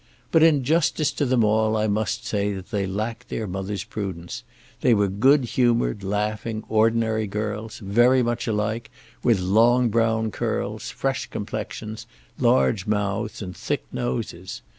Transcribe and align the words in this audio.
But 0.31 0.41
in 0.41 0.63
justice 0.63 1.11
to 1.11 1.27
them 1.27 1.43
all 1.43 1.77
I 1.77 1.85
must 1.85 2.25
say 2.25 2.53
that 2.53 2.71
they 2.71 2.87
lacked 2.87 3.29
their 3.29 3.45
mother's 3.45 3.83
prudence. 3.83 4.41
They 4.79 4.95
were 4.95 5.07
good 5.07 5.45
humoured, 5.45 6.03
laughing, 6.03 6.63
ordinary 6.67 7.27
girls, 7.27 7.77
very 7.77 8.23
much 8.23 8.47
alike, 8.47 8.89
with 9.21 9.39
long 9.39 9.89
brown 9.89 10.31
curls, 10.31 10.89
fresh 10.89 11.27
complexions, 11.27 12.07
large 12.39 12.87
mouths, 12.87 13.43
and 13.43 13.55
thick 13.55 13.85
noses. 13.91 14.63